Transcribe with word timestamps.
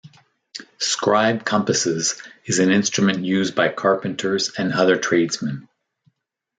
Scribe-compasses 0.79 2.19
is 2.45 2.57
an 2.57 2.71
instrument 2.71 3.23
used 3.23 3.53
by 3.53 3.69
carpenters 3.69 4.49
and 4.57 4.73
other 4.73 4.95
tradesmen. 4.97 5.69